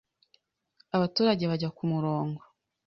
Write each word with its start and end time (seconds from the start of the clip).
Abaturage 0.95 1.43
bajya 1.51 1.69
ku 1.77 1.83
murongo 1.91 2.41